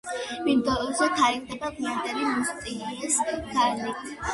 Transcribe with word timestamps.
მინდორზე 0.45 1.09
თარიღდება 1.21 1.71
გვიანდელი 1.77 2.27
მუსტიეს 2.35 3.25
ხანით. 3.33 4.07